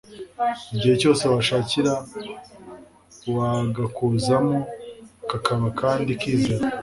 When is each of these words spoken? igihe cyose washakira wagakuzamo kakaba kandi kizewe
igihe 0.75 0.95
cyose 1.01 1.23
washakira 1.33 1.93
wagakuzamo 3.35 4.57
kakaba 5.29 5.67
kandi 5.81 6.09
kizewe 6.21 6.65